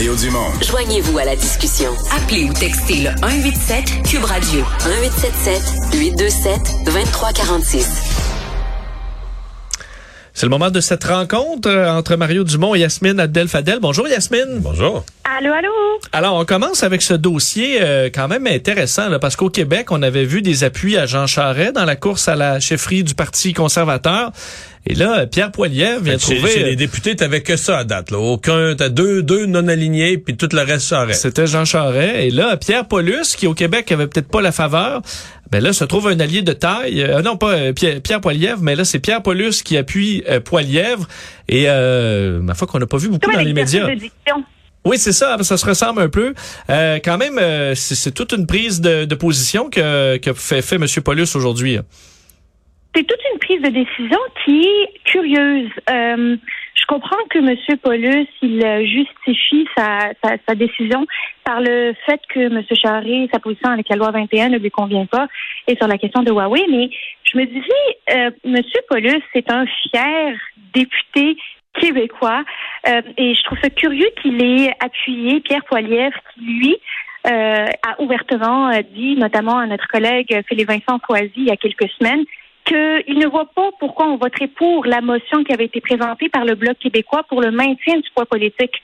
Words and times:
Mario 0.00 0.16
Dumont. 0.16 0.50
Joignez-vous 0.62 1.18
à 1.18 1.26
la 1.26 1.36
discussion. 1.36 1.90
Appelez 2.16 2.44
ou 2.44 2.54
textez 2.54 3.02
le 3.02 3.10
187 3.20 4.02
Cube 4.08 4.24
Radio 4.24 4.60
1877 4.86 5.62
827 5.92 6.86
2346. 6.86 7.86
C'est 10.32 10.46
le 10.46 10.48
moment 10.48 10.70
de 10.70 10.80
cette 10.80 11.04
rencontre 11.04 11.68
euh, 11.68 11.92
entre 11.92 12.16
Mario 12.16 12.44
Dumont 12.44 12.74
et 12.74 12.78
Yasmine 12.78 13.20
Abdel-Fadel. 13.20 13.78
Bonjour 13.82 14.08
Yasmine. 14.08 14.60
Bonjour. 14.60 15.04
Allô, 15.38 15.52
allô? 15.52 15.70
Alors, 16.10 16.34
on 16.34 16.44
commence 16.44 16.82
avec 16.82 17.02
ce 17.02 17.14
dossier 17.14 17.80
euh, 17.80 18.10
quand 18.12 18.26
même 18.26 18.48
intéressant, 18.48 19.08
là, 19.08 19.20
parce 19.20 19.36
qu'au 19.36 19.48
Québec, 19.48 19.92
on 19.92 20.02
avait 20.02 20.24
vu 20.24 20.42
des 20.42 20.64
appuis 20.64 20.96
à 20.96 21.06
Jean 21.06 21.28
Charest 21.28 21.74
dans 21.74 21.84
la 21.84 21.94
course 21.94 22.26
à 22.26 22.34
la 22.34 22.58
chefferie 22.58 23.04
du 23.04 23.14
Parti 23.14 23.52
conservateur. 23.52 24.32
Et 24.86 24.94
là, 24.94 25.28
Pierre 25.28 25.52
Poilievre 25.52 26.02
vient 26.02 26.18
Chez, 26.18 26.34
trouver... 26.36 26.50
chez 26.50 26.64
les 26.64 26.74
députés, 26.74 27.14
t'avais 27.14 27.42
que 27.42 27.54
ça 27.56 27.78
à 27.78 27.84
date. 27.84 28.10
Là. 28.10 28.18
Aucun, 28.18 28.74
t'as 28.74 28.88
deux, 28.88 29.22
deux 29.22 29.46
non 29.46 29.68
alignés, 29.68 30.18
puis 30.18 30.36
tout 30.36 30.48
le 30.52 30.62
reste 30.62 30.88
Charest. 30.88 31.22
C'était 31.22 31.46
Jean 31.46 31.64
Charest. 31.64 32.16
Et 32.16 32.30
là, 32.30 32.56
Pierre 32.56 32.88
Paulus, 32.88 33.36
qui 33.36 33.46
au 33.46 33.54
Québec 33.54 33.92
avait 33.92 34.08
peut-être 34.08 34.28
pas 34.28 34.40
la 34.40 34.50
faveur, 34.50 35.00
ben 35.52 35.62
là, 35.62 35.72
se 35.72 35.84
trouve 35.84 36.08
un 36.08 36.18
allié 36.18 36.42
de 36.42 36.52
taille. 36.52 37.02
Euh, 37.02 37.22
non, 37.22 37.36
pas 37.36 37.52
euh, 37.52 37.72
Pierre, 37.72 38.00
Pierre 38.00 38.20
Poilievre, 38.20 38.62
mais 38.62 38.74
là, 38.74 38.84
c'est 38.84 38.98
Pierre 38.98 39.22
Paulus 39.22 39.62
qui 39.62 39.76
appuie 39.76 40.24
euh, 40.28 40.40
Poilievre. 40.40 41.06
Et 41.48 41.66
euh, 41.68 42.40
ma 42.40 42.54
foi 42.54 42.66
qu'on 42.66 42.80
n'a 42.80 42.86
pas 42.86 42.96
vu 42.96 43.08
beaucoup 43.08 43.20
Comme 43.26 43.34
dans 43.34 43.46
les 43.46 43.52
médias. 43.52 43.86
Oui, 44.84 44.96
c'est 44.96 45.12
ça, 45.12 45.36
ça 45.42 45.56
se 45.58 45.66
ressemble 45.66 46.00
un 46.00 46.08
peu. 46.08 46.32
Euh, 46.70 46.98
quand 47.04 47.18
même, 47.18 47.38
euh, 47.38 47.74
c'est 47.74 48.14
toute 48.14 48.32
une 48.32 48.46
prise 48.46 48.80
de, 48.80 49.14
position 49.14 49.68
que, 49.68 50.16
que 50.16 50.32
fait, 50.32 50.62
fait 50.62 50.76
M. 50.76 50.86
Paulus 51.04 51.36
aujourd'hui. 51.36 51.78
C'est 52.94 53.04
toute 53.04 53.20
une 53.32 53.38
prise 53.38 53.62
de 53.62 53.68
décision 53.68 54.18
qui 54.44 54.62
est 54.62 55.00
curieuse. 55.04 55.70
Euh, 55.90 56.36
je 56.74 56.86
comprends 56.88 57.22
que 57.28 57.38
M. 57.38 57.78
Paulus, 57.82 58.26
il 58.40 58.64
justifie 58.86 59.66
sa, 59.76 60.12
sa, 60.48 60.54
décision 60.54 61.06
par 61.44 61.60
le 61.60 61.92
fait 62.06 62.20
que 62.32 62.40
M. 62.40 62.64
Charest, 62.82 63.30
sa 63.32 63.38
position 63.38 63.68
avec 63.68 63.86
la 63.90 63.96
loi 63.96 64.10
21 64.10 64.48
ne 64.48 64.58
lui 64.58 64.70
convient 64.70 65.06
pas 65.06 65.28
et 65.68 65.76
sur 65.76 65.86
la 65.88 65.98
question 65.98 66.22
de 66.22 66.30
Huawei. 66.30 66.64
Mais 66.70 66.88
je 67.24 67.38
me 67.38 67.44
disais, 67.44 68.32
M. 68.44 68.62
Paulus, 68.88 69.22
c'est 69.34 69.50
un 69.50 69.66
fier 69.66 70.34
député 70.72 71.36
québécois 71.74 72.44
euh, 72.88 73.02
et 73.16 73.34
je 73.34 73.42
trouve 73.44 73.58
ça 73.62 73.70
curieux 73.70 74.08
qu'il 74.20 74.42
ait 74.42 74.72
appuyé 74.80 75.40
Pierre 75.40 75.64
Poilievre 75.64 76.16
qui, 76.34 76.40
lui, 76.40 76.76
euh, 77.26 77.66
a 77.66 78.00
ouvertement 78.00 78.70
euh, 78.70 78.80
dit, 78.94 79.16
notamment 79.16 79.58
à 79.58 79.66
notre 79.66 79.86
collègue 79.88 80.42
Philippe-Vincent 80.48 80.98
Foisy 81.06 81.32
il 81.36 81.46
y 81.46 81.50
a 81.50 81.56
quelques 81.56 81.88
semaines, 81.98 82.24
qu'il 82.64 83.18
ne 83.18 83.26
voit 83.26 83.50
pas 83.54 83.70
pourquoi 83.78 84.06
on 84.06 84.16
voterait 84.16 84.48
pour 84.48 84.84
la 84.84 85.00
motion 85.00 85.44
qui 85.44 85.52
avait 85.52 85.64
été 85.64 85.80
présentée 85.80 86.28
par 86.28 86.44
le 86.44 86.54
Bloc 86.54 86.78
québécois 86.78 87.22
pour 87.28 87.40
le 87.40 87.50
maintien 87.50 87.96
du 87.96 88.08
poids 88.14 88.26
politique 88.26 88.82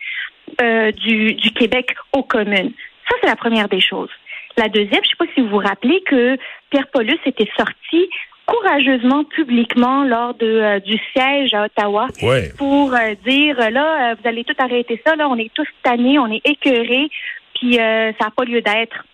du, 0.59 1.35
du 1.35 1.51
Québec 1.51 1.95
aux 2.13 2.23
communes. 2.23 2.73
Ça, 3.09 3.17
c'est 3.21 3.29
la 3.29 3.37
première 3.37 3.69
des 3.69 3.81
choses. 3.81 4.11
La 4.57 4.69
deuxième, 4.69 4.93
je 4.93 4.97
ne 4.97 5.05
sais 5.05 5.17
pas 5.19 5.27
si 5.35 5.41
vous 5.43 5.49
vous 5.49 5.59
rappelez 5.59 6.03
que 6.03 6.39
Pierre 6.71 6.89
Paulus 6.89 7.19
était 7.27 7.49
sorti 7.57 8.09
courageusement 8.47 9.25
publiquement 9.25 10.05
lors 10.05 10.35
de, 10.35 10.47
euh, 10.47 10.81
du 10.81 10.99
siège 11.13 11.53
à 11.55 11.65
Ottawa 11.65 12.07
Ouais. 12.23 12.53
pour 12.57 12.95
euh, 12.95 13.15
dire 13.27 13.57
euh, 13.61 13.71
là, 13.71 14.13
euh, 14.13 14.15
vous 14.21 14.29
allez 14.29 14.45
tout 14.45 14.55
arrêter 14.59 15.01
ça, 15.07 15.17
là, 15.17 15.29
on 15.29 15.37
est 15.37 15.51
tous 15.55 15.67
tannés, 15.83 16.19
on 16.19 16.31
est 16.31 16.43
écœurés, 16.45 17.09
puis 17.55 17.79
euh, 17.79 18.13
ça 18.19 18.27
n'a 18.27 18.31
pas 18.31 18.45
lieu 18.45 18.61
d'être. 18.61 19.05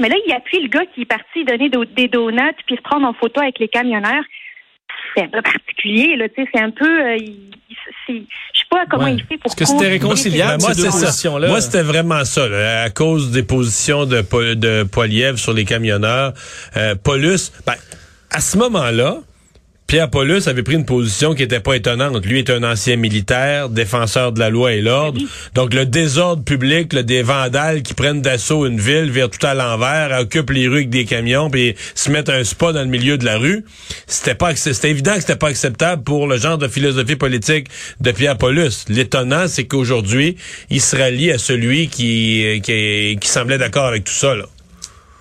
Mais 0.00 0.08
là, 0.08 0.16
il 0.26 0.32
appuie 0.32 0.60
le 0.62 0.68
gars 0.68 0.86
qui 0.94 1.02
est 1.02 1.06
parti 1.06 1.44
donner 1.44 1.68
do- 1.68 1.84
des 1.84 2.08
donuts 2.08 2.54
puis 2.66 2.76
se 2.76 2.82
prendre 2.82 3.06
en 3.06 3.12
photo 3.12 3.40
avec 3.40 3.58
les 3.58 3.68
camionneurs. 3.68 4.24
C'est 5.14 5.24
un 5.24 5.28
peu 5.28 5.42
particulier, 5.42 6.16
là, 6.16 6.28
tu 6.28 6.42
sais, 6.42 6.48
c'est 6.54 6.60
un 6.60 6.70
peu, 6.70 6.86
euh, 6.86 7.18
je 8.08 8.14
sais 8.14 8.22
pas 8.70 8.84
comment 8.88 9.04
Ouais. 9.04 9.14
il 9.14 9.24
fait 9.24 9.36
pour 9.36 9.46
Est-ce 9.46 9.56
que 9.56 9.64
c'était 9.64 9.88
réconciliable, 9.88 10.58
Ben, 10.58 10.66
moi, 10.66 10.74
ces 10.74 10.82
deux 10.82 10.88
positions-là? 10.88 11.48
Moi, 11.48 11.60
c'était 11.60 11.82
vraiment 11.82 12.24
ça. 12.24 12.48
là, 12.48 12.82
à 12.84 12.90
cause 12.90 13.30
des 13.32 13.42
positions 13.42 14.04
de, 14.06 14.22
de 14.54 14.84
Poilievre 14.84 15.38
sur 15.38 15.52
les 15.52 15.64
camionneurs. 15.64 16.32
Euh, 16.76 16.94
Paulus, 17.02 17.50
ben, 17.66 17.74
à 18.30 18.40
ce 18.40 18.56
moment-là, 18.58 19.18
Pierre 19.90 20.08
Paulus 20.08 20.46
avait 20.46 20.62
pris 20.62 20.76
une 20.76 20.84
position 20.84 21.34
qui 21.34 21.42
était 21.42 21.58
pas 21.58 21.74
étonnante. 21.74 22.24
Lui 22.24 22.38
est 22.38 22.48
un 22.48 22.62
ancien 22.62 22.94
militaire, 22.94 23.68
défenseur 23.68 24.30
de 24.30 24.38
la 24.38 24.48
loi 24.48 24.72
et 24.72 24.80
l'ordre. 24.80 25.20
Donc 25.56 25.74
le 25.74 25.84
désordre 25.84 26.44
public, 26.44 26.92
là, 26.92 27.02
des 27.02 27.22
vandales 27.22 27.82
qui 27.82 27.94
prennent 27.94 28.22
d'assaut 28.22 28.66
une 28.66 28.78
ville, 28.78 29.10
virent 29.10 29.30
tout 29.30 29.44
à 29.44 29.54
l'envers, 29.54 30.16
occupent 30.20 30.50
les 30.50 30.68
rues 30.68 30.76
avec 30.76 30.90
des 30.90 31.06
camions, 31.06 31.50
puis 31.50 31.74
se 31.96 32.08
mettent 32.08 32.28
un 32.28 32.44
spa 32.44 32.72
dans 32.72 32.82
le 32.82 32.86
milieu 32.86 33.18
de 33.18 33.24
la 33.24 33.36
rue. 33.36 33.64
C'était 34.06 34.36
pas, 34.36 34.54
c'était 34.54 34.90
évident 34.90 35.14
que 35.14 35.22
c'était 35.22 35.34
pas 35.34 35.48
acceptable 35.48 36.04
pour 36.04 36.28
le 36.28 36.36
genre 36.36 36.56
de 36.56 36.68
philosophie 36.68 37.16
politique 37.16 37.66
de 38.00 38.12
Pierre 38.12 38.38
Paulus. 38.38 38.84
L'étonnant, 38.88 39.48
c'est 39.48 39.64
qu'aujourd'hui, 39.64 40.36
il 40.70 40.80
se 40.80 40.94
rallie 40.94 41.32
à 41.32 41.38
celui 41.38 41.88
qui, 41.88 42.60
qui, 42.62 43.18
qui 43.20 43.28
semblait 43.28 43.58
d'accord 43.58 43.86
avec 43.86 44.04
tout 44.04 44.12
ça. 44.12 44.36
Là. 44.36 44.44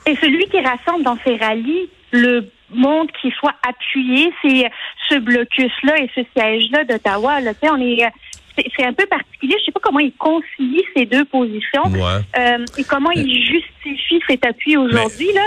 Et 0.06 0.16
celui 0.22 0.46
qui 0.50 0.60
rassemble 0.60 1.04
dans 1.04 1.18
ses 1.26 1.38
rallyes 1.38 1.90
le 2.12 2.46
monde 2.74 3.08
qui 3.22 3.32
soit 3.40 3.56
appuyé, 3.68 4.32
c'est 4.42 4.70
ce 5.10 5.20
blocus-là 5.20 5.98
et 6.04 6.10
ce 6.16 6.22
siège-là 6.36 6.84
d'Ottawa. 6.86 7.40
Là, 7.42 7.54
Tu 7.54 7.60
sais, 7.68 7.72
on 7.72 7.78
est, 7.82 8.04
euh, 8.06 8.64
c'est 8.78 8.86
un 8.86 8.94
peu 8.94 9.06
particulier. 9.06 9.56
Je 9.60 9.66
sais 9.66 9.72
pas 9.72 9.80
comment 9.82 10.00
il 10.00 10.14
concilie 10.14 10.84
ces 10.96 11.06
deux 11.06 11.26
positions 11.26 11.84
Ouais. 11.88 12.22
euh, 12.38 12.66
et 12.78 12.84
comment 12.84 13.12
il 13.12 13.28
justifie 13.46 14.20
cet 14.28 14.46
appui 14.46 14.78
aujourd'hui. 14.78 15.32
Là. 15.34 15.42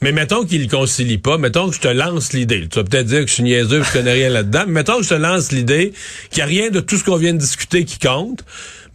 Mais 0.00 0.12
mettons 0.12 0.44
qu'il 0.44 0.62
le 0.62 0.68
concilie 0.68 1.18
pas, 1.18 1.38
mettons 1.38 1.68
que 1.68 1.74
je 1.74 1.80
te 1.80 1.88
lance 1.88 2.32
l'idée. 2.32 2.68
Tu 2.68 2.78
vas 2.78 2.84
peut-être 2.84 3.06
dire 3.06 3.20
que 3.22 3.26
je 3.26 3.34
suis 3.34 3.42
niaiseux, 3.42 3.82
je 3.82 3.92
connais 3.92 4.12
rien 4.12 4.28
là-dedans, 4.28 4.62
mais 4.68 4.74
mettons 4.74 4.98
que 4.98 5.02
je 5.02 5.08
te 5.08 5.14
lance 5.14 5.50
l'idée 5.50 5.92
qu'il 6.30 6.38
n'y 6.38 6.42
a 6.42 6.46
rien 6.46 6.70
de 6.70 6.78
tout 6.80 6.96
ce 6.96 7.02
qu'on 7.04 7.16
vient 7.16 7.32
de 7.32 7.38
discuter 7.38 7.84
qui 7.84 7.98
compte, 7.98 8.44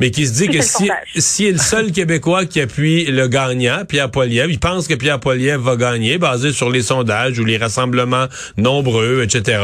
mais 0.04 0.12
qui 0.12 0.28
se 0.28 0.34
dit 0.34 0.50
que 0.50 0.62
si, 0.62 0.90
si 1.16 1.46
est 1.46 1.54
le 1.54 1.58
seul 1.58 1.92
Québécois 1.94 2.44
qui 2.46 2.60
appuie 2.60 3.06
le 3.06 3.30
gagnant, 3.30 3.86
Pierre 3.88 4.12
Poilievre, 4.12 4.50
il 4.50 4.60
pense 4.60 4.86
que 4.86 4.96
Pierre 4.96 5.22
Poilievre 5.22 5.64
va 5.64 5.78
gagner, 5.78 6.18
basé 6.18 6.52
sur 6.52 6.70
les 6.70 6.82
sondages 6.82 7.40
ou 7.40 7.46
les 7.46 7.56
rassemblements 7.56 8.26
nombreux, 8.58 9.24
etc. 9.24 9.62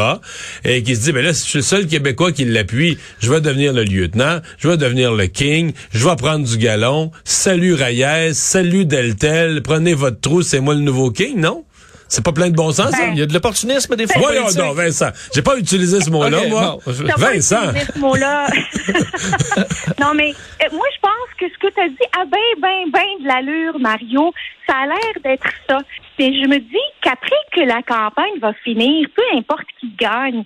Et 0.64 0.82
qui 0.82 0.96
se 0.96 1.02
dit, 1.02 1.12
ben 1.12 1.26
là, 1.26 1.34
si 1.34 1.44
je 1.44 1.50
suis 1.50 1.58
le 1.58 1.64
seul 1.64 1.88
Québécois 1.88 2.32
qui 2.32 2.46
l'appuie, 2.46 2.98
je 3.20 3.30
vais 3.30 3.42
devenir 3.42 3.74
le 3.74 3.84
lieutenant, 3.84 4.40
je 4.60 4.70
vais 4.70 4.78
devenir 4.78 5.12
le 5.12 5.28
king, 5.28 5.74
je 5.92 6.08
vais 6.08 6.16
prendre 6.16 6.48
du 6.48 6.58
galon, 6.58 7.12
salut 7.26 7.74
Reyes, 7.74 8.34
salut 8.34 8.86
Deltel, 8.86 9.62
prenez 9.62 9.94
votre 9.94 10.22
trou, 10.22 10.42
c'est 10.42 10.62
moi 10.62 10.74
le 10.74 10.80
nouveau 10.80 11.12
king, 11.12 11.38
non? 11.38 11.66
C'est 12.10 12.24
pas 12.24 12.32
plein 12.32 12.50
de 12.50 12.56
bon 12.56 12.72
sens, 12.72 12.90
ça? 12.92 12.98
Ben, 12.98 13.12
Il 13.14 13.20
y 13.20 13.22
a 13.22 13.26
de 13.28 13.34
l'opportunisme 13.34 13.96
des 13.96 14.08
fois. 14.08 14.16
Voyons 14.20 14.42
politique. 14.44 14.62
donc, 14.64 14.76
Vincent. 14.76 15.10
J'ai 15.34 15.42
pas 15.44 15.58
utilisé 15.58 16.02
ce 16.02 16.10
mot-là, 16.10 16.48
moi. 16.50 16.78
bon, 16.86 16.92
je- 16.92 17.04
pas 17.04 17.16
Vincent. 17.16 17.70
utilisé 17.70 17.92
ce 17.94 18.00
mot-là. 18.00 18.48
non, 20.02 20.14
mais 20.16 20.32
euh, 20.32 20.68
moi, 20.74 20.86
je 20.94 21.00
pense 21.02 21.30
que 21.40 21.46
ce 21.48 21.58
que 21.68 21.74
tu 21.74 21.80
as 21.82 21.88
dit 21.90 21.96
a 22.20 22.26
ben, 22.26 22.40
ben, 22.62 22.92
ben 22.92 23.24
de 23.24 23.28
l'allure, 23.28 23.80
Mario. 23.80 24.34
Ça 24.68 24.76
a 24.76 24.86
l'air 24.88 25.14
d'être 25.24 25.48
ça. 25.70 25.78
Mais 26.18 26.34
je 26.34 26.48
me 26.48 26.58
dis 26.58 26.76
qu'après 27.02 27.30
que 27.56 27.62
la 27.62 27.82
campagne 27.82 28.40
va 28.42 28.54
finir, 28.64 29.08
peu 29.16 29.38
importe 29.38 29.66
qui 29.80 29.92
gagne, 30.00 30.44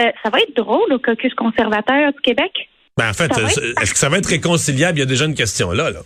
euh, 0.00 0.10
ça 0.22 0.30
va 0.30 0.38
être 0.40 0.56
drôle 0.56 0.92
au 0.92 0.98
caucus 0.98 1.32
conservateur 1.34 2.12
du 2.12 2.20
Québec. 2.22 2.50
Ben, 2.96 3.10
en 3.10 3.12
fait, 3.14 3.24
être- 3.26 3.58
euh, 3.58 3.74
est-ce 3.80 3.92
que 3.92 3.98
ça 3.98 4.08
va 4.08 4.18
être 4.18 4.26
réconciliable? 4.28 4.98
Il 4.98 5.00
y 5.00 5.04
a 5.04 5.06
déjà 5.06 5.24
une 5.26 5.34
question 5.34 5.70
là, 5.72 5.90
là. 5.90 6.00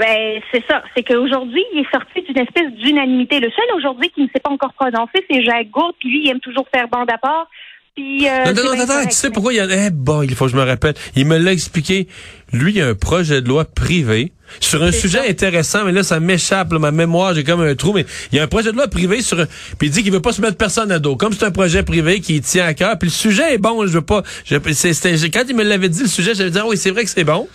Ben, 0.00 0.40
c'est 0.52 0.62
ça. 0.68 0.82
C'est 0.96 1.02
qu'aujourd'hui, 1.02 1.62
il 1.74 1.80
est 1.80 1.90
sorti 1.90 2.22
d'une 2.22 2.38
espèce 2.42 2.70
d'unanimité. 2.72 3.40
Le 3.40 3.50
seul 3.50 3.64
aujourd'hui 3.76 4.10
qui 4.10 4.22
ne 4.22 4.28
s'est 4.28 4.40
pas 4.42 4.50
encore 4.50 4.72
prononcé, 4.74 5.24
c'est 5.30 5.42
Jacques 5.42 5.70
Gourde, 5.70 5.94
puis 5.98 6.08
lui, 6.10 6.22
il 6.24 6.30
aime 6.30 6.40
toujours 6.40 6.66
faire 6.72 6.88
bande 6.88 7.10
à 7.10 7.18
part. 7.18 7.48
Puis, 7.96 8.28
euh, 8.28 8.52
Non, 8.52 8.52
non, 8.52 8.62
non, 8.64 8.72
attends, 8.80 8.86
correct. 8.92 9.08
tu 9.10 9.16
sais 9.16 9.30
pourquoi 9.30 9.52
il 9.52 9.56
y 9.56 9.60
a... 9.60 9.66
Eh, 9.86 9.90
bon, 9.90 10.22
il 10.22 10.32
faut 10.36 10.44
que 10.44 10.52
je 10.52 10.56
me 10.56 10.62
rappelle. 10.62 10.94
Il 11.16 11.26
me 11.26 11.36
l'a 11.36 11.50
expliqué. 11.52 12.06
Lui, 12.52 12.70
il 12.70 12.78
y 12.78 12.80
a 12.80 12.86
un 12.86 12.94
projet 12.94 13.42
de 13.42 13.48
loi 13.48 13.64
privé 13.64 14.30
sur 14.60 14.82
un 14.84 14.92
sujet 14.92 15.18
ça. 15.18 15.28
intéressant, 15.28 15.84
mais 15.84 15.90
là, 15.90 16.04
ça 16.04 16.20
m'échappe, 16.20 16.70
ma 16.72 16.92
mémoire, 16.92 17.34
j'ai 17.34 17.42
comme 17.42 17.60
un 17.60 17.74
trou, 17.74 17.92
mais 17.92 18.06
il 18.30 18.36
y 18.36 18.38
a 18.40 18.44
un 18.44 18.46
projet 18.46 18.70
de 18.70 18.76
loi 18.76 18.86
privé 18.86 19.20
sur 19.20 19.40
un... 19.40 19.46
Puis 19.46 19.88
il 19.88 19.90
dit 19.90 20.02
qu'il 20.04 20.12
veut 20.12 20.22
pas 20.22 20.32
se 20.32 20.40
mettre 20.40 20.56
personne 20.56 20.92
à 20.92 21.00
dos. 21.00 21.16
Comme 21.16 21.32
c'est 21.32 21.44
un 21.44 21.50
projet 21.50 21.82
privé 21.82 22.20
qui 22.20 22.40
tient 22.40 22.66
à 22.66 22.72
cœur, 22.72 22.96
puis 22.98 23.08
le 23.08 23.12
sujet 23.12 23.54
est 23.54 23.58
bon, 23.58 23.84
je 23.84 23.92
veux 23.92 24.00
pas... 24.00 24.22
je- 24.44 24.54
quand 24.56 25.42
il 25.48 25.56
me 25.56 25.64
l'avait 25.64 25.88
dit, 25.88 26.02
le 26.02 26.08
sujet, 26.08 26.34
j'avais 26.36 26.50
dit, 26.50 26.58
ah 26.58 26.66
oui, 26.68 26.76
c'est 26.76 26.92
vrai 26.92 27.02
que 27.02 27.10
c'est 27.10 27.24
bon. 27.24 27.48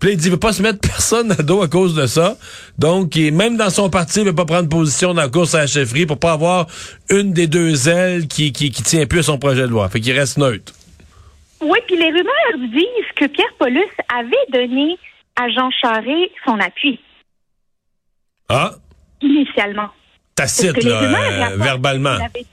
Puis 0.00 0.08
là, 0.10 0.14
il 0.14 0.16
dit, 0.18 0.26
il 0.28 0.30
veut 0.30 0.38
pas 0.38 0.52
se 0.52 0.62
mettre 0.62 0.78
personne 0.80 1.32
à 1.32 1.42
dos 1.42 1.60
à 1.62 1.68
cause 1.68 1.94
de 1.94 2.06
ça. 2.06 2.36
Donc, 2.78 3.16
il- 3.16 3.32
même 3.34 3.56
dans 3.56 3.70
son 3.70 3.90
parti, 3.90 4.20
il 4.20 4.26
veut 4.26 4.34
pas 4.34 4.44
prendre 4.44 4.68
position 4.68 5.12
dans 5.14 5.22
la 5.22 5.28
course 5.28 5.54
à 5.54 5.60
la 5.60 5.66
chefferie 5.66 6.06
pour 6.06 6.18
pas 6.18 6.32
avoir 6.32 6.66
une 7.10 7.32
des 7.32 7.46
deux 7.48 7.88
ailes 7.88 8.28
qui, 8.28 8.52
qui, 8.52 8.70
qui 8.70 8.82
tient 8.82 9.06
plus 9.06 9.20
à 9.20 9.22
son 9.24 9.38
projet 9.38 9.62
de 9.62 9.66
loi. 9.68 9.88
Fait 9.88 10.00
qu'il 10.00 10.16
reste 10.18 10.38
neutre. 10.38 10.72
Oui, 11.60 11.78
puis 11.88 11.96
les 11.96 12.06
rumeurs 12.10 12.70
disent 12.72 13.12
que 13.16 13.24
Pierre 13.26 13.52
Paulus 13.58 13.82
avait 14.16 14.36
donné 14.52 14.96
à 15.34 15.48
Jean 15.50 15.70
Charest 15.82 16.30
son 16.46 16.58
appui, 16.60 17.00
Ah, 18.48 18.72
initialement. 19.20 19.88
tacite, 20.34 20.82
là, 20.84 21.00
rumeurs 21.00 21.52
euh, 21.52 21.56
verbalement. 21.56 22.10
avait- 22.10 22.46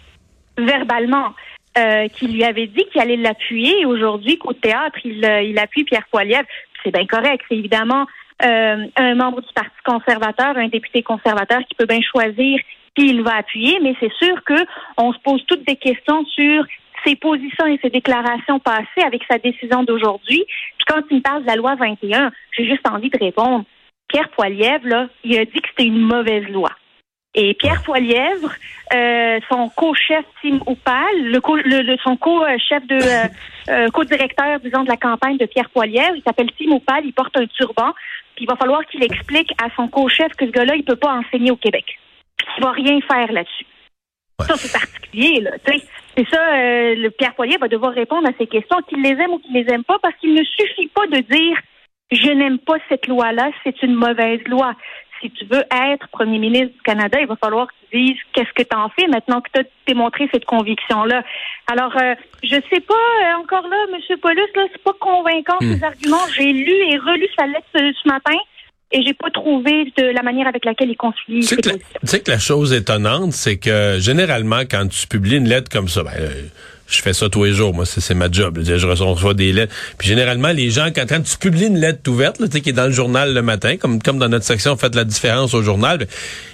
verbalement. 0.58 1.34
euh, 1.78 2.08
qui 2.08 2.28
lui 2.30 2.42
avait 2.46 2.68
dit 2.68 2.86
qu'il 2.90 3.02
allait 3.02 3.18
l'appuyer. 3.18 3.82
Et 3.82 3.86
aujourd'hui, 3.86 4.38
qu'au 4.38 4.54
théâtre, 4.54 4.98
il, 5.04 5.26
euh, 5.26 5.42
il 5.42 5.60
appuie 5.60 5.84
Pierre 5.84 6.06
Poilievre. 6.10 6.48
C'est 6.86 6.94
bien 6.94 7.06
correct. 7.06 7.44
C'est 7.50 7.58
évidemment 7.58 8.06
euh, 8.46 8.86
un 8.96 9.16
membre 9.16 9.42
du 9.42 9.54
Parti 9.54 9.76
conservateur, 9.84 10.56
un 10.56 10.68
député 10.68 11.04
conservateur 11.04 11.60
qui 11.68 11.76
peut 11.76 11.86
bien 11.86 12.02
choisir 12.02 12.60
qui 12.96 13.10
il 13.10 13.24
va 13.24 13.38
appuyer, 13.38 13.80
mais 13.82 13.94
c'est 14.00 14.14
sûr 14.14 14.42
que 14.46 14.66
on 14.98 15.12
se 15.12 15.20
pose 15.20 15.44
toutes 15.48 15.68
des 15.68 15.76
questions 15.76 16.26
sur 16.26 16.64
ses 17.06 17.16
positions 17.16 17.66
et 17.66 17.78
ses 17.82 17.90
déclarations 17.90 18.60
passées 18.60 19.04
avec 19.06 19.22
sa 19.30 19.38
décision 19.38 19.84
d'aujourd'hui. 19.84 20.46
Puis 20.78 20.86
quand 20.88 21.02
il 21.12 21.18
me 21.18 21.22
parle 21.22 21.42
de 21.42 21.48
la 21.48 21.56
loi 21.56 21.76
21, 21.76 22.32
j'ai 22.58 22.66
juste 22.66 22.88
envie 22.88 23.10
de 23.10 23.20
répondre. 23.20 23.66
Pierre 24.08 24.30
Poilievre, 24.30 24.88
là, 24.88 25.08
il 25.24 25.38
a 25.38 25.46
dit 25.46 25.60
que 25.62 25.68
c'était 25.70 25.88
une 25.88 26.00
mauvaise 26.00 26.48
loi. 26.50 26.72
Et 27.36 27.54
Pierre 27.54 27.84
Poilièvre, 27.84 28.54
euh, 28.94 29.40
son 29.50 29.68
co-chef 29.70 30.24
Tim 30.42 30.60
Oupal, 30.68 31.22
le, 31.22 31.42
co, 31.42 31.58
le, 31.58 31.98
son 32.02 32.16
co-chef 32.16 32.88
de 32.88 32.96
euh, 32.96 33.28
euh, 33.70 33.90
co-directeur, 33.90 34.62
disons, 34.62 34.84
de 34.84 34.90
la 34.90 34.96
campagne 34.96 35.38
de 35.38 35.46
Pierre 35.46 35.70
Poilièvre, 35.70 36.16
il 36.16 36.24
s'appelle 36.26 36.50
Tim 36.58 36.72
Oupal, 36.72 37.06
il 37.06 37.14
porte 37.14 37.36
un 37.38 37.46
turban, 37.48 37.94
puis 38.36 38.46
il 38.46 38.48
va 38.48 38.56
falloir 38.56 38.86
qu'il 38.86 39.04
explique 39.04 39.52
à 39.62 39.68
son 39.76 39.90
co-chef 39.90 40.34
que 40.38 40.46
ce 40.46 40.52
gars-là, 40.52 40.76
il 40.76 40.86
peut 40.86 40.96
pas 40.96 41.14
enseigner 41.14 41.52
au 41.52 41.58
Québec. 41.58 41.86
Puis 42.38 42.48
qu'il 42.54 42.64
va 42.64 42.72
rien 42.72 43.00
faire 43.02 43.32
là-dessus. 43.32 43.66
Ça, 44.40 44.56
c'est 44.56 44.72
particulier, 44.72 45.42
là. 45.42 45.52
C'est 45.66 46.30
ça, 46.30 46.40
euh, 46.40 46.96
le 46.96 47.10
Pierre 47.10 47.36
Poilievre 47.36 47.62
va 47.62 47.68
devoir 47.68 47.94
répondre 47.94 48.28
à 48.30 48.32
ces 48.38 48.48
questions, 48.48 48.78
qu'il 48.88 49.02
les 49.02 49.22
aime 49.22 49.32
ou 49.32 49.40
qu'il 49.40 49.54
les 49.54 49.70
aime 49.74 49.84
pas, 49.84 49.98
parce 50.02 50.16
qu'il 50.18 50.34
ne 50.34 50.44
suffit 50.44 50.88
pas 50.88 51.08
de 51.08 51.20
dire 51.20 51.58
je 52.12 52.30
n'aime 52.30 52.60
pas 52.60 52.76
cette 52.88 53.08
loi-là, 53.08 53.50
c'est 53.64 53.82
une 53.82 53.96
mauvaise 53.96 54.42
loi 54.46 54.76
si 55.26 55.32
tu 55.32 55.46
veux 55.46 55.64
être 55.72 56.08
premier 56.10 56.40
ministre 56.40 56.74
du 56.74 56.82
Canada, 56.84 57.20
il 57.20 57.28
va 57.28 57.36
falloir 57.36 57.68
que 57.68 57.74
tu 57.90 58.04
dises 58.04 58.18
qu'est-ce 58.34 58.52
que 58.54 58.68
tu 58.68 58.76
en 58.76 58.90
fais 58.90 59.08
maintenant 59.08 59.42
que 59.42 59.50
tu 59.54 59.62
as 59.62 59.64
démontré 59.88 60.30
cette 60.32 60.46
conviction-là. 60.46 61.24
Alors, 61.72 61.96
euh, 61.98 62.16
je 62.44 62.56
sais 62.56 62.82
pas, 62.82 62.94
euh, 62.94 63.42
encore 63.42 63.68
là, 63.68 63.78
M. 63.92 64.18
Paulus, 64.22 64.40
là, 64.56 64.64
c'est 64.72 64.84
pas 64.84 64.94
convaincant 65.00 65.58
hmm. 65.62 65.74
ces 65.74 65.84
arguments. 65.84 66.28
J'ai 66.36 66.52
lu 66.52 66.74
et 66.92 66.98
relu 66.98 67.28
sa 67.38 67.48
lettre 67.48 67.68
ce, 67.74 68.08
matin 68.08 68.38
et 68.92 69.02
j'ai 69.04 69.14
pas 69.14 69.32
trouvé 69.32 69.92
de 69.98 70.04
la 70.04 70.22
manière 70.22 70.48
avec 70.48 70.64
laquelle 70.64 70.90
il 70.90 70.98
concilie. 70.98 71.46
Tu 71.46 71.58
sais 72.04 72.22
que, 72.22 72.32
la 72.32 72.40
chose 72.40 72.72
étonnante, 72.72 73.34
c'est 73.34 73.58
que 73.58 73.98
généralement, 74.00 74.62
quand 74.62 74.88
tu 74.88 75.08
publies 75.08 75.38
une 75.38 75.50
lettre 75.50 75.72
comme 75.72 75.88
ça, 75.88 76.04
ben, 76.04 76.12
euh, 76.20 76.44
je 76.88 77.02
fais 77.02 77.14
ça 77.14 77.30
tous 77.30 77.44
les 77.44 77.54
jours, 77.54 77.74
moi, 77.74 77.86
c'est 77.86 78.14
ma 78.14 78.30
job. 78.32 78.60
Je 78.64 78.86
reçois 78.86 79.34
des 79.34 79.52
lettres. 79.52 79.74
Puis 79.98 80.08
généralement, 80.08 80.52
les 80.52 80.70
gens, 80.70 80.90
quand, 80.96 81.06
tu 81.08 81.38
publies 81.38 81.68
une 81.68 81.80
lettre 81.80 82.10
ouverte, 82.10 82.40
là, 82.40 82.48
qui 82.48 82.70
est 82.70 82.74
dans 82.74 82.86
le 82.86 82.92
journal 82.92 83.34
le 83.34 83.42
matin, 83.42 83.78
comme, 83.78 84.02
comme 84.02 84.20
dans 84.20 84.30
notre 84.30 84.46
section, 84.46 84.78
faites 84.78 84.96
la 84.96 85.04
différence 85.04 85.54
au 85.56 85.64
journal, 85.64 85.98
ben, 85.98 86.08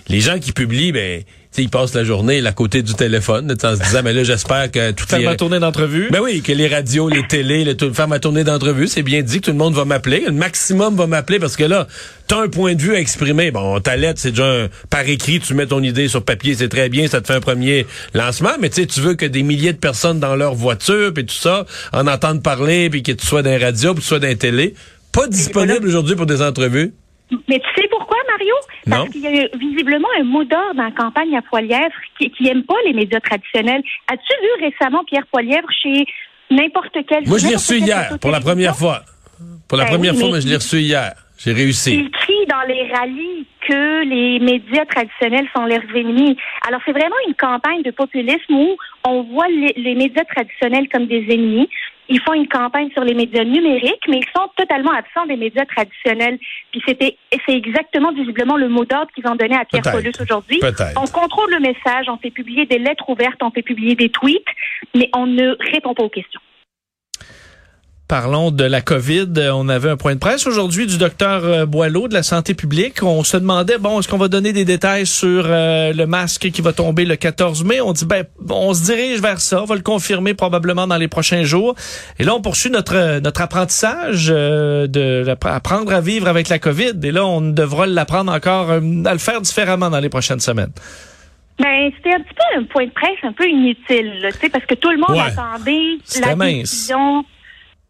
les 0.07 0.21
gens 0.21 0.39
qui 0.39 0.53
publient, 0.53 0.93
ben, 0.93 1.23
ils 1.57 1.69
passent 1.69 1.93
la 1.93 2.03
journée 2.03 2.45
à 2.45 2.51
côté 2.53 2.81
du 2.81 2.93
téléphone, 2.93 3.51
en 3.51 3.75
se 3.75 3.81
disant, 3.81 4.01
mais 4.03 4.13
là, 4.13 4.23
j'espère 4.23 4.71
que 4.71 4.91
tout 4.91 5.05
Faire 5.05 5.21
ma 5.21 5.35
tournée 5.35 5.59
d'entrevue. 5.59 6.09
Ben 6.09 6.21
oui, 6.21 6.41
que 6.41 6.53
les 6.53 6.67
radios, 6.67 7.09
les 7.09 7.27
télés, 7.27 7.65
le, 7.65 7.93
faire 7.93 8.07
ma 8.07 8.19
tournée 8.19 8.43
d'entrevue, 8.43 8.87
c'est 8.87 9.03
bien 9.03 9.21
dit 9.21 9.41
que 9.41 9.45
tout 9.45 9.51
le 9.51 9.57
monde 9.57 9.73
va 9.73 9.83
m'appeler. 9.83 10.23
Le 10.25 10.31
maximum 10.31 10.95
va 10.95 11.07
m'appeler 11.07 11.39
parce 11.39 11.57
que 11.57 11.63
là, 11.63 11.87
t'as 12.27 12.41
un 12.41 12.47
point 12.47 12.75
de 12.75 12.81
vue 12.81 12.95
à 12.95 12.99
exprimer. 12.99 13.51
Bon, 13.51 13.79
ta 13.81 13.97
lettre, 13.97 14.19
c'est 14.21 14.31
déjà 14.31 14.45
un, 14.45 14.69
par 14.89 15.07
écrit, 15.07 15.39
tu 15.39 15.53
mets 15.53 15.67
ton 15.67 15.83
idée 15.83 16.07
sur 16.07 16.23
papier, 16.23 16.55
c'est 16.55 16.69
très 16.69 16.87
bien, 16.87 17.07
ça 17.07 17.19
te 17.19 17.27
fait 17.27 17.35
un 17.35 17.41
premier 17.41 17.85
lancement, 18.13 18.51
mais 18.61 18.69
tu 18.69 18.81
sais, 18.81 18.87
tu 18.87 19.01
veux 19.01 19.15
que 19.15 19.25
des 19.25 19.43
milliers 19.43 19.73
de 19.73 19.77
personnes 19.77 20.19
dans 20.19 20.35
leur 20.35 20.55
voiture, 20.55 21.13
puis 21.13 21.25
tout 21.25 21.35
ça, 21.35 21.65
en 21.91 22.07
entendent 22.07 22.43
parler, 22.43 22.89
puis 22.89 23.03
que 23.03 23.11
tu 23.11 23.25
sois 23.25 23.43
dans 23.43 23.49
les 23.49 23.57
radios, 23.57 23.93
puis 23.93 24.01
tu 24.01 24.07
sois 24.07 24.19
dans 24.19 24.27
les 24.27 24.37
télé. 24.37 24.73
Pas 25.11 25.27
disponible 25.27 25.87
aujourd'hui 25.87 26.15
pour 26.15 26.25
des 26.25 26.41
entrevues. 26.41 26.93
Mais 27.47 27.59
tu 27.59 27.81
sais 27.81 27.87
pourquoi, 27.89 28.17
Mario? 28.29 28.53
Parce 28.89 29.09
qu'il 29.09 29.21
y 29.21 29.39
a 29.39 29.47
visiblement 29.57 30.07
un 30.19 30.23
mot 30.23 30.43
d'ordre 30.43 30.75
dans 30.75 30.83
la 30.83 30.91
campagne 30.91 31.35
à 31.37 31.41
Poilièvre 31.41 31.95
qui, 32.19 32.29
qui 32.31 32.47
aime 32.49 32.63
pas 32.63 32.75
les 32.85 32.93
médias 32.93 33.19
traditionnels. 33.19 33.81
As-tu 34.07 34.33
vu 34.41 34.65
récemment 34.65 35.03
Pierre 35.05 35.25
Poilièvre 35.31 35.67
chez 35.81 36.05
n'importe 36.49 36.97
quel... 37.07 37.25
Moi, 37.27 37.37
je 37.37 37.47
l'ai 37.47 37.55
reçu 37.55 37.77
hier, 37.77 38.17
pour 38.19 38.31
la 38.31 38.41
première 38.41 38.75
fois. 38.75 39.01
Pour 39.67 39.77
la 39.77 39.85
ben 39.85 39.91
première 39.91 40.15
fois, 40.15 40.29
mais 40.31 40.41
je 40.41 40.47
l'ai 40.47 40.55
reçu 40.55 40.79
hier. 40.79 41.13
J'ai 41.37 41.53
réussi. 41.53 41.95
Il 41.95 42.11
crie 42.11 42.45
dans 42.47 42.61
les 42.67 42.91
rallyes 42.93 43.45
que 43.67 44.03
les 44.03 44.39
médias 44.39 44.85
traditionnels 44.85 45.47
sont 45.55 45.65
leurs 45.65 45.95
ennemis. 45.95 46.37
Alors, 46.67 46.81
c'est 46.85 46.91
vraiment 46.91 47.15
une 47.27 47.33
campagne 47.35 47.81
de 47.81 47.91
populisme 47.91 48.53
où 48.53 48.75
on 49.07 49.23
voit 49.23 49.47
les, 49.47 49.73
les 49.77 49.95
médias 49.95 50.25
traditionnels 50.25 50.87
comme 50.89 51.07
des 51.07 51.25
ennemis. 51.29 51.69
Ils 52.11 52.19
font 52.19 52.33
une 52.33 52.47
campagne 52.47 52.91
sur 52.91 53.05
les 53.05 53.13
médias 53.13 53.45
numériques, 53.45 54.03
mais 54.09 54.17
ils 54.17 54.29
sont 54.35 54.49
totalement 54.57 54.91
absents 54.91 55.25
des 55.27 55.37
médias 55.37 55.65
traditionnels. 55.65 56.37
Puis 56.71 56.81
c'était, 56.85 57.15
c'est 57.47 57.55
exactement 57.55 58.11
visiblement 58.11 58.57
le 58.57 58.67
mot 58.67 58.83
d'ordre 58.83 59.09
qu'ils 59.15 59.25
ont 59.29 59.35
donné 59.35 59.55
à 59.55 59.63
Pierre 59.63 59.89
Paulus 59.89 60.11
aujourd'hui. 60.19 60.59
On 60.97 61.07
contrôle 61.07 61.51
le 61.51 61.61
message, 61.61 62.09
on 62.09 62.17
fait 62.17 62.31
publier 62.31 62.65
des 62.65 62.79
lettres 62.79 63.09
ouvertes, 63.09 63.41
on 63.41 63.49
fait 63.51 63.61
publier 63.61 63.95
des 63.95 64.09
tweets, 64.09 64.43
mais 64.93 65.09
on 65.15 65.25
ne 65.25 65.55
répond 65.71 65.93
pas 65.93 66.03
aux 66.03 66.09
questions. 66.09 66.41
Parlons 68.11 68.51
de 68.51 68.65
la 68.65 68.81
COVID. 68.81 69.29
On 69.53 69.69
avait 69.69 69.89
un 69.89 69.95
point 69.95 70.15
de 70.15 70.19
presse 70.19 70.45
aujourd'hui 70.45 70.85
du 70.85 70.97
docteur 70.97 71.45
euh, 71.45 71.65
Boileau 71.65 72.09
de 72.09 72.13
la 72.13 72.23
santé 72.23 72.53
publique. 72.53 73.03
On 73.03 73.23
se 73.23 73.37
demandait, 73.37 73.77
bon, 73.77 74.01
est-ce 74.01 74.09
qu'on 74.09 74.17
va 74.17 74.27
donner 74.27 74.51
des 74.51 74.65
détails 74.65 75.05
sur 75.05 75.45
euh, 75.45 75.93
le 75.93 76.05
masque 76.07 76.51
qui 76.51 76.61
va 76.61 76.73
tomber 76.73 77.05
le 77.05 77.15
14 77.15 77.63
mai? 77.63 77.79
On 77.79 77.93
dit, 77.93 78.05
ben, 78.05 78.25
on 78.49 78.73
se 78.73 78.83
dirige 78.83 79.21
vers 79.21 79.39
ça. 79.39 79.61
On 79.61 79.65
va 79.65 79.75
le 79.75 79.81
confirmer 79.81 80.33
probablement 80.33 80.87
dans 80.87 80.97
les 80.97 81.07
prochains 81.07 81.45
jours. 81.45 81.73
Et 82.19 82.25
là, 82.25 82.35
on 82.35 82.41
poursuit 82.41 82.69
notre, 82.69 83.21
notre 83.21 83.39
apprentissage 83.39 84.27
euh, 84.29 84.87
de 84.87 85.25
apprendre 85.45 85.93
à 85.93 86.01
vivre 86.01 86.27
avec 86.27 86.49
la 86.49 86.59
COVID. 86.59 86.99
Et 87.03 87.11
là, 87.11 87.25
on 87.25 87.39
devra 87.39 87.87
l'apprendre 87.87 88.33
encore 88.33 88.71
à 88.71 88.79
le 88.81 89.19
faire 89.19 89.39
différemment 89.39 89.89
dans 89.89 90.01
les 90.01 90.09
prochaines 90.09 90.41
semaines. 90.41 90.73
Ben, 91.59 91.89
c'était 91.95 92.13
un 92.13 92.19
petit 92.19 92.35
peu 92.35 92.59
un 92.59 92.63
point 92.65 92.87
de 92.87 92.91
presse 92.91 93.19
un 93.23 93.31
peu 93.31 93.47
inutile, 93.47 94.27
sais, 94.41 94.49
parce 94.49 94.65
que 94.65 94.75
tout 94.75 94.91
le 94.91 94.97
monde 94.97 95.17
attendait 95.17 95.97
la 96.19 96.35
décision 96.35 97.23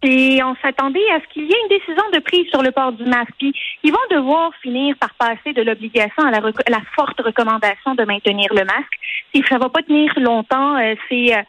et 0.03 0.41
on 0.43 0.55
s'attendait 0.61 1.09
à 1.11 1.19
ce 1.19 1.27
qu'il 1.33 1.43
y 1.43 1.51
ait 1.51 1.61
une 1.63 1.77
décision 1.77 2.03
de 2.13 2.19
prise 2.19 2.47
sur 2.49 2.63
le 2.63 2.71
port 2.71 2.91
du 2.91 3.03
masque. 3.03 3.33
Puis 3.37 3.53
ils 3.83 3.91
vont 3.91 3.97
devoir 4.09 4.51
finir 4.61 4.95
par 4.97 5.13
passer 5.13 5.53
de 5.53 5.61
l'obligation 5.61 6.23
à 6.23 6.31
la, 6.31 6.81
forte 6.95 7.21
recommandation 7.21 7.93
de 7.95 8.03
maintenir 8.03 8.47
le 8.51 8.65
masque. 8.65 8.99
Si 9.33 9.43
ça 9.47 9.57
va 9.57 9.69
pas 9.69 9.83
tenir 9.83 10.11
longtemps, 10.17 10.77
euh, 10.77 10.95
c'est 11.07 11.35
euh, 11.35 11.41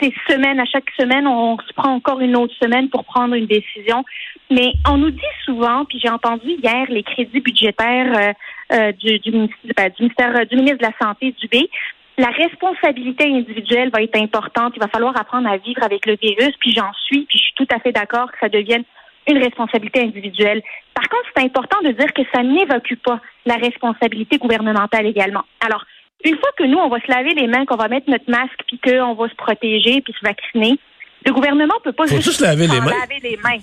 ces 0.00 0.12
semaines, 0.28 0.60
à 0.60 0.64
chaque 0.64 0.90
semaine, 0.98 1.26
on 1.26 1.58
se 1.58 1.72
prend 1.72 1.94
encore 1.94 2.20
une 2.20 2.36
autre 2.36 2.54
semaine 2.60 2.88
pour 2.88 3.04
prendre 3.04 3.34
une 3.34 3.46
décision. 3.46 4.04
Mais 4.50 4.72
on 4.88 4.96
nous 4.96 5.10
dit 5.10 5.20
souvent, 5.44 5.84
puis 5.84 6.00
j'ai 6.00 6.10
entendu 6.10 6.50
hier 6.62 6.86
les 6.88 7.02
crédits 7.02 7.40
budgétaires 7.40 8.34
euh, 8.72 8.92
du, 8.92 9.18
du, 9.18 9.30
ben, 9.76 9.90
du, 9.96 10.02
ministère 10.02 10.46
du 10.46 10.56
ministre 10.56 10.78
de 10.78 10.86
la 10.86 10.92
Santé 11.00 11.34
du 11.38 11.48
B 11.48 11.66
la 12.20 12.28
responsabilité 12.28 13.24
individuelle 13.24 13.90
va 13.90 14.02
être 14.02 14.20
importante. 14.20 14.74
Il 14.76 14.80
va 14.80 14.88
falloir 14.88 15.18
apprendre 15.18 15.48
à 15.48 15.56
vivre 15.56 15.82
avec 15.82 16.04
le 16.04 16.16
virus, 16.20 16.54
puis 16.60 16.72
j'en 16.72 16.92
suis, 17.06 17.24
puis 17.24 17.38
je 17.38 17.44
suis 17.44 17.54
tout 17.54 17.68
à 17.74 17.78
fait 17.80 17.92
d'accord 17.92 18.30
que 18.30 18.38
ça 18.38 18.50
devienne 18.50 18.84
une 19.26 19.38
responsabilité 19.38 20.02
individuelle. 20.02 20.62
Par 20.94 21.08
contre, 21.08 21.24
c'est 21.34 21.44
important 21.44 21.78
de 21.82 21.92
dire 21.92 22.12
que 22.12 22.22
ça 22.34 22.42
n'évoque 22.42 22.94
pas 23.04 23.20
la 23.46 23.54
responsabilité 23.54 24.36
gouvernementale 24.36 25.06
également. 25.06 25.44
Alors, 25.64 25.84
une 26.22 26.36
fois 26.36 26.50
que 26.58 26.64
nous, 26.64 26.76
on 26.76 26.88
va 26.88 27.00
se 27.00 27.10
laver 27.10 27.30
les 27.30 27.46
mains, 27.46 27.64
qu'on 27.64 27.76
va 27.76 27.88
mettre 27.88 28.10
notre 28.10 28.30
masque, 28.30 28.60
puis 28.66 28.78
qu'on 28.78 29.14
va 29.14 29.28
se 29.28 29.34
protéger, 29.36 30.02
puis 30.02 30.12
se 30.12 30.24
vacciner, 30.24 30.78
le 31.26 31.32
gouvernement 31.32 31.74
peut 31.84 31.92
pas 31.92 32.06
juste 32.06 32.22
juste 32.22 32.40
laver 32.40 32.66
les 32.66 32.80
mains? 32.80 32.92
Laver 33.00 33.20
les 33.22 33.36
mains? 33.36 33.58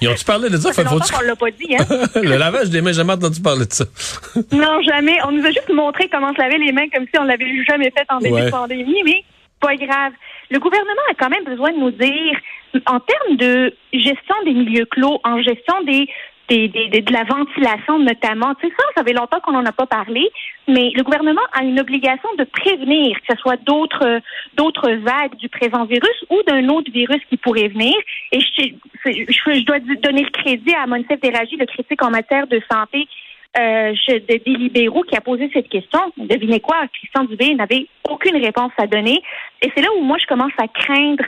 Ils 0.00 0.08
ont-tu 0.08 0.24
parlé 0.24 0.50
de 0.50 0.56
ça? 0.58 0.72
Ça 0.72 0.82
fait 0.84 0.88
qu'on 0.88 1.20
l'a 1.20 1.36
pas 1.36 1.50
dit, 1.50 1.76
hein? 1.76 1.86
le 2.22 2.36
lavage 2.36 2.70
des 2.70 2.80
mains, 2.80 2.92
jamais 2.92 3.12
entendu 3.12 3.40
parler 3.40 3.66
de 3.66 3.72
ça. 3.72 3.84
non, 4.52 4.82
jamais. 4.82 5.18
On 5.26 5.32
nous 5.32 5.44
a 5.44 5.48
juste 5.50 5.72
montré 5.72 6.08
comment 6.08 6.32
se 6.34 6.40
laver 6.40 6.58
les 6.58 6.72
mains 6.72 6.88
comme 6.92 7.04
si 7.04 7.18
on 7.18 7.24
l'avait 7.24 7.64
jamais 7.68 7.92
fait 7.96 8.06
en 8.08 8.18
début 8.18 8.42
de 8.42 8.50
pandémie, 8.50 9.02
mais 9.04 9.24
pas 9.60 9.76
grave. 9.76 10.12
Le 10.50 10.58
gouvernement 10.58 11.02
a 11.10 11.14
quand 11.14 11.28
même 11.30 11.44
besoin 11.44 11.70
de 11.72 11.78
nous 11.78 11.90
dire, 11.92 12.36
en 12.86 12.98
termes 12.98 13.36
de 13.36 13.72
gestion 13.92 14.34
des 14.44 14.54
milieux 14.54 14.86
clos, 14.86 15.20
en 15.22 15.40
gestion 15.42 15.74
des 15.86 16.08
de 16.50 17.12
la 17.12 17.24
ventilation 17.24 17.98
notamment. 17.98 18.54
Tu 18.56 18.66
sais, 18.66 18.74
ça, 18.76 18.84
ça 18.96 19.04
fait 19.04 19.12
longtemps 19.12 19.40
qu'on 19.40 19.52
n'en 19.52 19.64
a 19.64 19.72
pas 19.72 19.86
parlé, 19.86 20.28
mais 20.68 20.90
le 20.94 21.02
gouvernement 21.02 21.40
a 21.52 21.62
une 21.62 21.78
obligation 21.78 22.28
de 22.38 22.44
prévenir 22.44 23.16
que 23.20 23.34
ce 23.34 23.40
soit 23.40 23.56
d'autres 23.62 24.20
d'autres 24.54 24.90
vagues 24.90 25.36
du 25.36 25.48
présent 25.48 25.84
virus 25.84 26.24
ou 26.30 26.42
d'un 26.46 26.68
autre 26.68 26.90
virus 26.90 27.20
qui 27.28 27.36
pourrait 27.36 27.68
venir. 27.68 27.94
Et 28.32 28.40
je, 28.40 28.72
je, 29.06 29.64
dois 29.64 29.78
donner 29.78 30.22
le 30.22 30.30
crédit 30.30 30.74
à 30.74 30.86
Monsef 30.86 31.20
Deragi, 31.20 31.56
le 31.56 31.66
critique 31.66 32.02
en 32.02 32.10
matière 32.10 32.46
de 32.46 32.60
santé 32.70 33.06
euh, 33.58 33.92
des 34.06 34.42
libéraux 34.46 35.02
qui 35.02 35.16
a 35.16 35.20
posé 35.20 35.50
cette 35.52 35.68
question. 35.68 36.00
Devinez 36.16 36.60
quoi? 36.60 36.86
Christian 36.92 37.24
Dubé 37.24 37.54
n'avait 37.54 37.86
aucune 38.08 38.36
réponse 38.36 38.72
à 38.78 38.86
donner. 38.86 39.22
Et 39.62 39.70
c'est 39.74 39.82
là 39.82 39.88
où 39.96 40.02
moi, 40.02 40.18
je 40.20 40.26
commence 40.26 40.52
à 40.58 40.68
craindre 40.68 41.24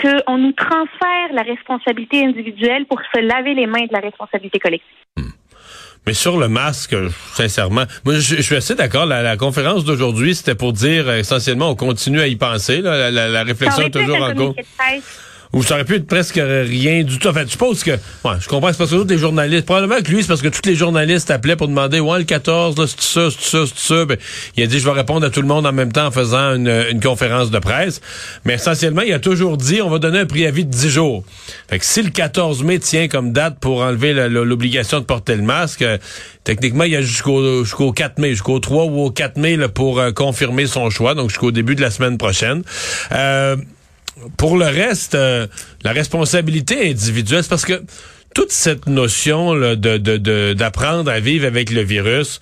qu'on 0.00 0.38
nous 0.38 0.52
transfère 0.52 1.32
la 1.32 1.42
responsabilité 1.42 2.24
individuelle 2.24 2.86
pour 2.86 3.00
se 3.14 3.20
laver 3.20 3.54
les 3.54 3.66
mains 3.66 3.86
de 3.86 3.92
la 3.92 4.00
responsabilité 4.00 4.58
collective. 4.58 4.88
Hmm. 5.16 5.30
Mais 6.06 6.14
sur 6.14 6.38
le 6.38 6.48
masque, 6.48 6.94
sincèrement, 7.34 7.84
moi 8.04 8.14
je, 8.18 8.40
suis 8.40 8.54
assez 8.54 8.76
d'accord. 8.76 9.06
La, 9.06 9.36
conférence 9.36 9.84
d'aujourd'hui, 9.84 10.36
c'était 10.36 10.54
pour 10.54 10.72
dire 10.72 11.10
essentiellement 11.10 11.70
on 11.70 11.74
continue 11.74 12.20
à 12.20 12.28
y 12.28 12.36
penser. 12.36 12.80
la, 12.80 13.42
réflexion 13.42 13.86
est 13.86 13.90
toujours 13.90 14.22
en 14.22 14.34
cours. 14.34 14.54
Ou 15.52 15.62
ça 15.62 15.74
aurait 15.74 15.84
pu 15.84 15.96
être 15.96 16.06
presque 16.06 16.40
rien 16.42 17.02
du 17.02 17.18
tout. 17.18 17.28
En 17.28 17.32
fait, 17.32 17.46
je 17.46 17.52
suppose 17.52 17.82
que, 17.82 17.92
ouais, 17.92 18.34
je 18.40 18.48
comprends, 18.48 18.72
c'est 18.72 18.78
parce 18.78 18.90
que 18.90 19.08
les 19.08 19.18
journalistes, 19.18 19.66
probablement 19.66 20.02
que 20.02 20.10
lui, 20.10 20.22
c'est 20.22 20.28
parce 20.28 20.42
que 20.42 20.48
tous 20.48 20.66
les 20.66 20.74
journalistes 20.74 21.30
appelaient 21.30 21.56
pour 21.56 21.68
demander, 21.68 22.00
ouais, 22.00 22.18
le 22.18 22.24
14, 22.24 22.78
là, 22.78 22.86
c'est 22.86 23.00
ça, 23.00 23.28
c'est 23.30 23.48
ça, 23.48 23.64
c'est 23.66 23.94
ça. 23.94 24.04
Ben, 24.04 24.16
il 24.56 24.62
a 24.62 24.66
dit, 24.66 24.78
je 24.78 24.84
vais 24.84 24.92
répondre 24.92 25.24
à 25.26 25.30
tout 25.30 25.40
le 25.40 25.48
monde 25.48 25.66
en 25.66 25.72
même 25.72 25.92
temps 25.92 26.06
en 26.06 26.10
faisant 26.10 26.54
une, 26.54 27.00
conférence 27.02 27.50
de 27.50 27.58
presse. 27.58 28.00
Mais 28.44 28.54
essentiellement, 28.54 29.02
il 29.02 29.12
a 29.12 29.18
toujours 29.18 29.56
dit, 29.56 29.80
on 29.80 29.90
va 29.90 29.98
donner 29.98 30.20
un 30.20 30.26
préavis 30.26 30.64
de 30.64 30.70
10 30.70 30.88
jours. 30.88 31.24
Fait 31.68 31.78
que 31.78 31.84
si 31.84 32.02
le 32.02 32.10
14 32.10 32.62
mai 32.62 32.78
tient 32.78 33.08
comme 33.08 33.32
date 33.32 33.58
pour 33.60 33.80
enlever 33.80 34.12
l'obligation 34.28 35.00
de 35.00 35.04
porter 35.04 35.36
le 35.36 35.42
masque, 35.42 35.82
euh, 35.82 35.98
techniquement, 36.44 36.84
il 36.84 36.92
y 36.92 36.96
a 36.96 37.02
jusqu'au 37.02 37.64
jusqu'au 37.64 37.92
4 37.92 38.18
mai, 38.18 38.30
jusqu'au 38.30 38.58
3 38.58 38.84
ou 38.84 39.02
au 39.02 39.10
4 39.10 39.36
mai 39.36 39.56
là, 39.56 39.68
pour 39.68 40.00
euh, 40.00 40.10
confirmer 40.12 40.66
son 40.66 40.90
choix, 40.90 41.14
donc 41.14 41.28
jusqu'au 41.30 41.50
début 41.50 41.74
de 41.74 41.82
la 41.82 41.90
semaine 41.90 42.18
prochaine. 42.18 42.62
Euh, 43.12 43.56
pour 44.36 44.56
le 44.56 44.66
reste, 44.66 45.14
euh, 45.14 45.46
la 45.82 45.92
responsabilité 45.92 46.90
individuelle, 46.90 47.42
c'est 47.42 47.48
parce 47.48 47.64
que 47.64 47.82
toute 48.34 48.52
cette 48.52 48.86
notion 48.86 49.54
là, 49.54 49.76
de 49.76 50.52
d'apprendre 50.52 51.04
de, 51.04 51.10
à 51.10 51.20
vivre 51.20 51.46
avec 51.46 51.70
le 51.70 51.82
virus, 51.82 52.40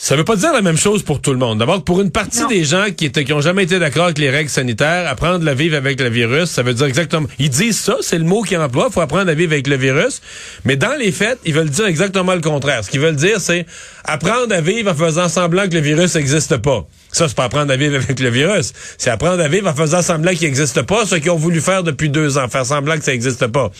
ça 0.00 0.14
veut 0.14 0.24
pas 0.24 0.36
dire 0.36 0.52
la 0.52 0.62
même 0.62 0.76
chose 0.76 1.02
pour 1.02 1.20
tout 1.20 1.32
le 1.32 1.38
monde. 1.38 1.58
D'abord, 1.58 1.82
pour 1.82 2.00
une 2.00 2.12
partie 2.12 2.46
des 2.46 2.62
gens 2.64 2.86
qui 2.96 3.06
étaient, 3.06 3.24
qui 3.24 3.32
ont 3.32 3.40
jamais 3.40 3.64
été 3.64 3.80
d'accord 3.80 4.04
avec 4.04 4.18
les 4.18 4.30
règles 4.30 4.48
sanitaires, 4.48 5.08
apprendre 5.08 5.46
à 5.48 5.54
vivre 5.54 5.76
avec 5.76 6.00
le 6.00 6.08
virus, 6.08 6.50
ça 6.50 6.62
veut 6.62 6.72
dire 6.72 6.86
exactement. 6.86 7.26
Ils 7.40 7.50
disent 7.50 7.80
ça, 7.80 7.96
c'est 8.00 8.18
le 8.18 8.24
mot 8.24 8.42
qu'ils 8.42 8.58
emploient. 8.58 8.90
Faut 8.90 9.00
apprendre 9.00 9.28
à 9.28 9.34
vivre 9.34 9.52
avec 9.52 9.66
le 9.66 9.76
virus. 9.76 10.22
Mais 10.64 10.76
dans 10.76 10.96
les 10.96 11.10
faits, 11.10 11.40
ils 11.44 11.52
veulent 11.52 11.68
dire 11.68 11.86
exactement 11.86 12.32
le 12.34 12.40
contraire. 12.40 12.84
Ce 12.84 12.90
qu'ils 12.90 13.00
veulent 13.00 13.16
dire, 13.16 13.40
c'est 13.40 13.66
apprendre 14.04 14.54
à 14.54 14.60
vivre 14.60 14.92
en 14.92 14.94
faisant 14.94 15.28
semblant 15.28 15.68
que 15.68 15.74
le 15.74 15.80
virus 15.80 16.14
n'existe 16.14 16.58
pas. 16.58 16.86
Ça, 17.10 17.26
c'est 17.28 17.36
pas 17.36 17.44
apprendre 17.44 17.72
à 17.72 17.76
vivre 17.76 17.96
avec 17.96 18.20
le 18.20 18.28
virus. 18.28 18.72
C'est 18.98 19.10
apprendre 19.10 19.42
à 19.42 19.48
vivre 19.48 19.68
en 19.68 19.74
faisant 19.74 20.02
semblant 20.02 20.32
qu'il 20.32 20.46
n'existe 20.46 20.82
pas, 20.82 21.06
ce 21.06 21.16
qu'ils 21.16 21.30
ont 21.30 21.36
voulu 21.36 21.60
faire 21.60 21.82
depuis 21.82 22.10
deux 22.10 22.38
ans, 22.38 22.48
faire 22.48 22.66
semblant 22.66 22.96
que 22.96 23.04
ça 23.04 23.12
n'existe 23.12 23.46
pas. 23.46 23.70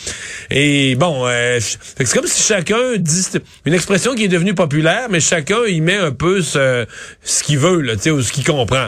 Et 0.49 0.95
bon, 0.95 1.25
euh, 1.27 1.59
c'est 1.59 2.11
comme 2.13 2.27
si 2.27 2.41
chacun 2.41 2.97
dit 2.97 3.25
une 3.65 3.73
expression 3.73 4.15
qui 4.15 4.25
est 4.25 4.29
devenue 4.29 4.55
populaire, 4.55 5.07
mais 5.09 5.19
chacun 5.19 5.65
y 5.67 5.79
met 5.81 5.97
un 5.97 6.11
peu 6.11 6.41
ce, 6.41 6.85
ce 7.23 7.43
qu'il 7.43 7.59
veut, 7.59 7.81
là, 7.81 7.93
ou 8.11 8.21
ce 8.21 8.31
qu'il 8.31 8.45
comprend. 8.45 8.87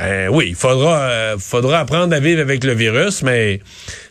Euh, 0.00 0.28
oui, 0.28 0.46
il 0.50 0.54
faudra, 0.54 1.00
euh, 1.00 1.36
faudra 1.38 1.80
apprendre 1.80 2.14
à 2.14 2.20
vivre 2.20 2.40
avec 2.40 2.64
le 2.64 2.74
virus, 2.74 3.22
mais 3.22 3.60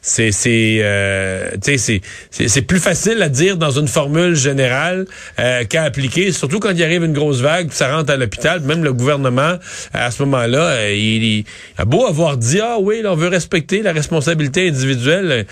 c'est 0.01 0.31
c'est 0.31 0.79
euh, 0.81 1.51
c'est 1.61 2.01
c'est 2.29 2.61
plus 2.61 2.79
facile 2.79 3.21
à 3.21 3.29
dire 3.29 3.57
dans 3.57 3.71
une 3.71 3.87
formule 3.87 4.35
générale 4.35 5.05
euh, 5.39 5.63
qu'à 5.65 5.83
appliquer, 5.83 6.31
surtout 6.31 6.59
quand 6.59 6.71
il 6.71 6.83
arrive 6.83 7.03
une 7.03 7.13
grosse 7.13 7.41
vague, 7.41 7.71
ça 7.71 7.95
rentre 7.95 8.11
à 8.11 8.17
l'hôpital. 8.17 8.61
Même 8.61 8.83
le 8.83 8.93
gouvernement, 8.93 9.55
à 9.93 10.11
ce 10.11 10.23
moment-là, 10.23 10.65
euh, 10.65 10.93
il, 10.93 11.45
a 11.77 11.85
beau 11.85 12.05
avoir 12.05 12.37
dit 12.37 12.59
ah 12.61 12.77
oui, 12.79 13.01
on 13.05 13.15
veut 13.15 13.27
respecter 13.27 13.81
la 13.81 13.91
responsabilité 13.91 14.67
individuelle. 14.67 15.45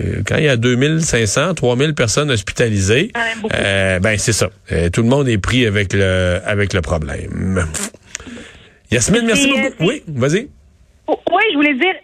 Euh, 0.00 0.22
quand 0.26 0.36
il 0.36 0.44
y 0.44 0.48
a 0.48 0.56
2500, 0.56 1.54
3000 1.54 1.94
personnes 1.94 2.30
hospitalisées, 2.30 3.10
ah, 3.14 3.98
ben 4.00 4.16
c'est 4.18 4.32
ça. 4.32 4.50
tout 4.92 5.02
le 5.02 5.08
monde 5.08 5.28
est 5.28 5.38
pris 5.38 5.66
avec 5.66 5.92
le 5.92 6.40
avec 6.44 6.72
le 6.72 6.80
problème. 6.80 7.66
Yasmine, 8.90 9.26
merci 9.26 9.48
beaucoup. 9.48 9.88
Oui, 9.88 10.02
vas-y. 10.08 10.48
Je 11.50 11.56
voulais 11.56 11.74
dire, 11.74 11.94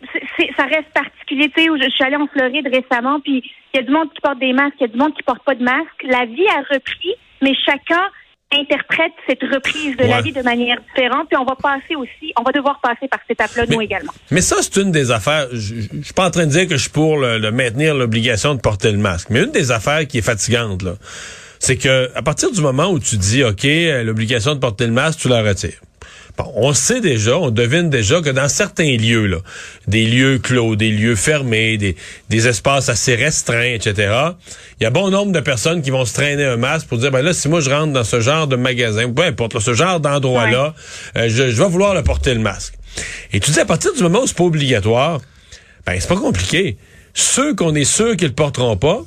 ça 0.56 0.64
reste 0.64 0.90
particulier. 0.94 1.50
Tu 1.54 1.62
sais, 1.62 1.68
je 1.82 1.90
suis 1.90 2.04
allée 2.04 2.16
en 2.16 2.26
Floride 2.26 2.68
récemment, 2.72 3.20
puis 3.20 3.42
il 3.72 3.76
y 3.76 3.80
a 3.80 3.82
du 3.82 3.90
monde 3.90 4.12
qui 4.12 4.20
porte 4.20 4.38
des 4.38 4.52
masques, 4.52 4.76
il 4.80 4.82
y 4.82 4.90
a 4.90 4.92
du 4.92 4.98
monde 4.98 5.14
qui 5.14 5.22
porte 5.22 5.44
pas 5.44 5.54
de 5.54 5.62
masque. 5.62 6.02
La 6.04 6.26
vie 6.26 6.48
a 6.48 6.74
repris, 6.74 7.14
mais 7.42 7.54
chacun 7.64 8.02
interprète 8.52 9.12
cette 9.28 9.42
reprise 9.42 9.96
de 9.96 10.04
la 10.04 10.20
vie 10.22 10.32
de 10.32 10.42
manière 10.42 10.78
différente, 10.88 11.28
puis 11.28 11.36
on 11.36 11.44
va 11.44 11.54
passer 11.54 11.94
aussi, 11.94 12.32
on 12.36 12.42
va 12.42 12.50
devoir 12.50 12.80
passer 12.80 13.06
par 13.08 13.20
cette 13.20 13.38
étape-là, 13.38 13.64
nous 13.68 13.80
également. 13.80 14.12
Mais 14.30 14.40
ça, 14.40 14.56
c'est 14.60 14.80
une 14.80 14.90
des 14.90 15.12
affaires, 15.12 15.46
je, 15.52 15.74
je, 15.76 16.02
suis 16.02 16.14
pas 16.14 16.26
en 16.26 16.30
train 16.30 16.46
de 16.46 16.50
dire 16.50 16.66
que 16.66 16.76
je 16.76 16.82
suis 16.82 16.90
pour 16.90 17.16
le, 17.16 17.38
maintenir 17.52 17.94
l'obligation 17.94 18.54
de 18.54 18.60
porter 18.60 18.90
le 18.90 18.98
masque, 18.98 19.28
mais 19.30 19.44
une 19.44 19.52
des 19.52 19.70
affaires 19.70 20.06
qui 20.06 20.18
est 20.18 20.22
fatigante, 20.22 20.82
là, 20.82 20.94
c'est 21.60 21.76
que 21.76 22.10
à 22.16 22.22
partir 22.22 22.50
du 22.50 22.60
moment 22.60 22.90
où 22.90 22.98
tu 22.98 23.16
dis, 23.16 23.44
OK, 23.44 23.64
l'obligation 24.04 24.54
de 24.54 24.60
porter 24.60 24.86
le 24.86 24.92
masque, 24.92 25.20
tu 25.20 25.28
la 25.28 25.42
retires 25.42 25.80
on 26.54 26.72
sait 26.72 27.00
déjà, 27.00 27.38
on 27.38 27.50
devine 27.50 27.90
déjà 27.90 28.20
que 28.20 28.30
dans 28.30 28.48
certains 28.48 28.96
lieux, 28.96 29.26
là, 29.26 29.38
des 29.86 30.06
lieux 30.06 30.38
clos, 30.38 30.76
des 30.76 30.90
lieux 30.90 31.16
fermés, 31.16 31.76
des, 31.76 31.96
des 32.28 32.48
espaces 32.48 32.88
assez 32.88 33.14
restreints, 33.14 33.74
etc., 33.74 34.12
il 34.80 34.84
y 34.84 34.86
a 34.86 34.90
bon 34.90 35.10
nombre 35.10 35.32
de 35.32 35.40
personnes 35.40 35.82
qui 35.82 35.90
vont 35.90 36.04
se 36.04 36.14
traîner 36.14 36.44
un 36.44 36.56
masque 36.56 36.86
pour 36.86 36.98
dire, 36.98 37.10
ben 37.10 37.22
là, 37.22 37.32
si 37.32 37.48
moi 37.48 37.60
je 37.60 37.70
rentre 37.70 37.92
dans 37.92 38.04
ce 38.04 38.20
genre 38.20 38.46
de 38.46 38.56
magasin, 38.56 39.10
peu 39.12 39.22
importe, 39.22 39.58
ce 39.60 39.74
genre 39.74 40.00
d'endroit-là, 40.00 40.74
euh, 41.16 41.28
je, 41.28 41.50
je 41.50 41.62
vais 41.62 41.68
vouloir 41.68 41.94
le 41.94 42.02
porter 42.02 42.34
le 42.34 42.40
masque. 42.40 42.74
Et 43.32 43.40
tu 43.40 43.50
dis, 43.50 43.60
à 43.60 43.64
partir 43.64 43.92
du 43.92 44.02
moment 44.02 44.22
où 44.22 44.26
c'est 44.26 44.36
pas 44.36 44.44
obligatoire, 44.44 45.20
ben 45.86 45.96
c'est 45.98 46.08
pas 46.08 46.16
compliqué. 46.16 46.76
Ceux 47.14 47.54
qu'on 47.54 47.74
est 47.74 47.84
sûr 47.84 48.16
qu'ils 48.16 48.28
le 48.28 48.34
porteront 48.34 48.76
pas, 48.76 49.02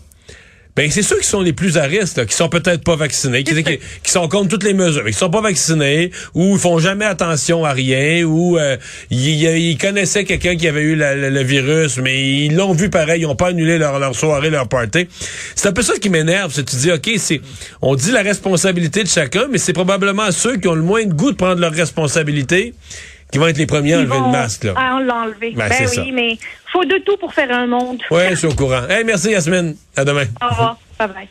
ben 0.75 0.89
c'est 0.89 1.03
ceux 1.03 1.19
qui 1.19 1.27
sont 1.27 1.41
les 1.41 1.53
plus 1.53 1.77
à 1.77 1.83
risque, 1.83 2.25
qui 2.25 2.35
sont 2.35 2.49
peut-être 2.49 2.83
pas 2.83 2.95
vaccinés, 2.95 3.43
qui, 3.43 4.11
sont 4.11 4.27
contre 4.27 4.49
toutes 4.49 4.63
les 4.63 4.73
mesures, 4.73 5.05
qui 5.05 5.13
sont 5.13 5.29
pas 5.29 5.41
vaccinés, 5.41 6.09
ou 6.33 6.53
ils 6.55 6.59
font 6.59 6.79
jamais 6.79 7.05
attention 7.05 7.63
à 7.63 7.73
rien, 7.73 8.23
ou 8.23 8.57
euh, 8.57 8.77
ils, 9.11 9.77
connaissaient 9.77 10.23
quelqu'un 10.23 10.55
qui 10.55 10.67
avait 10.67 10.81
eu 10.81 10.95
le 10.95 11.43
virus, 11.43 11.97
mais 11.97 12.45
ils 12.45 12.55
l'ont 12.55 12.73
vu 12.73 12.89
pareil, 12.89 13.21
ils 13.21 13.25
ont 13.27 13.35
pas 13.35 13.49
annulé 13.49 13.77
leur, 13.77 13.99
leur 13.99 14.15
soirée, 14.15 14.49
leur 14.49 14.67
party. 14.67 15.07
C'est 15.55 15.67
un 15.67 15.73
peu 15.73 15.83
ça 15.83 15.93
qui 15.97 16.09
m'énerve, 16.09 16.51
c'est 16.53 16.65
tu 16.65 16.75
dis 16.77 16.91
ok, 16.91 17.11
c'est 17.17 17.41
on 17.81 17.95
dit 17.95 18.11
la 18.11 18.23
responsabilité 18.23 19.03
de 19.03 19.09
chacun, 19.09 19.47
mais 19.51 19.59
c'est 19.59 19.73
probablement 19.73 20.31
ceux 20.31 20.57
qui 20.57 20.67
ont 20.67 20.75
le 20.75 20.81
moins 20.81 21.05
de 21.05 21.13
goût 21.13 21.31
de 21.31 21.37
prendre 21.37 21.61
leur 21.61 21.71
responsabilité 21.71 22.73
qui 23.33 23.39
vont 23.39 23.47
être 23.47 23.57
les 23.57 23.65
premiers 23.65 23.95
à 23.95 23.97
enlever 23.99 24.19
le 24.19 24.31
masque. 24.31 24.63
Là. 24.65 24.73
Ah, 24.77 24.91
on 24.95 24.99
l'a 24.99 25.15
enlevé. 25.15 25.53
Ben, 25.55 25.67
ben 25.67 25.87
oui, 25.97 26.11
mais 26.11 26.37
faut 26.71 26.85
de 26.85 26.99
tout 26.99 27.17
pour 27.17 27.33
faire 27.33 27.51
un 27.51 27.65
monde. 27.65 27.99
Oui, 28.11 28.21
je 28.29 28.35
suis 28.35 28.47
au 28.53 28.53
courant. 28.53 28.87
Hey, 28.87 29.03
merci 29.03 29.31
Yasmine. 29.31 29.75
À 29.97 30.05
demain. 30.05 30.25
Au 30.41 30.49
revoir. 30.49 30.77
bye 30.99 31.07
bye. 31.07 31.27